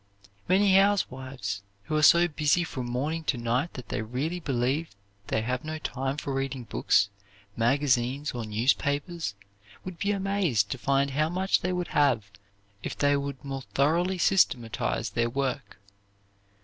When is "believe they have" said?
4.39-5.63